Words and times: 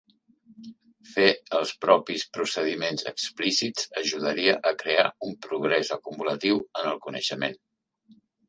Fer 1.09 1.25
els 1.57 1.73
propis 1.85 2.23
procediments 2.37 3.05
explícits 3.13 3.85
ajudaria 4.03 4.57
a 4.71 4.75
crear 4.83 5.07
un 5.29 5.37
"progrés 5.47 5.93
acumulatiu 6.01 6.59
en 6.83 6.91
el 6.95 7.03
coneixement". 7.09 7.59